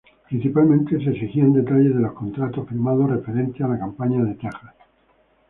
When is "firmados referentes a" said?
2.67-3.67